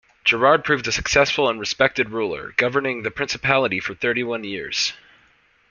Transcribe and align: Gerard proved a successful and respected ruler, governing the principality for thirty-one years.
Gerard 0.25 0.63
proved 0.63 0.87
a 0.87 0.91
successful 0.91 1.47
and 1.47 1.59
respected 1.59 2.09
ruler, 2.09 2.55
governing 2.57 3.03
the 3.03 3.11
principality 3.11 3.79
for 3.79 3.93
thirty-one 3.93 4.43
years. 4.43 4.93